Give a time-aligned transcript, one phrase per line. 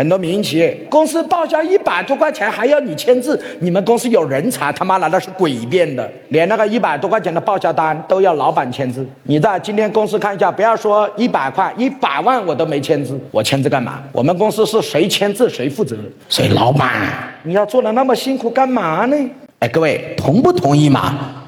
[0.00, 4.72] 很多民营企业公司报销一百多块钱还要你签字，你们公司有人才？
[4.72, 6.10] 他妈难道是诡辩的？
[6.30, 9.06] 连那个一百多块钱的报销单都要老板签字？
[9.24, 14.02] 你在今天公司看一下，不要说一百块，一百万我都没签字，我签字干嘛？
[14.10, 15.94] 我们公司是谁签字谁负责？
[16.30, 16.90] 谁老板？
[17.42, 19.30] 你要做的那么辛苦干嘛呢？
[19.58, 21.39] 哎，各位同不同意嘛？